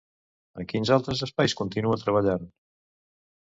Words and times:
En 0.63 0.67
quins 0.71 0.91
altres 0.95 1.21
espais 1.27 1.55
continua 1.61 2.01
treballant? 2.07 2.51